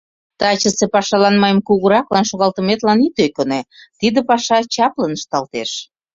Тачысе 0.39 0.85
пашалан 0.95 1.35
мыйым 1.41 1.59
кугураклан 1.67 2.25
шогалтыметлан 2.29 2.99
от 3.07 3.17
ӧкынӧ, 3.25 3.61
тиде 3.99 4.19
паша 4.29 4.57
чаплын 4.73 5.11
ышталтеш. 5.17 5.71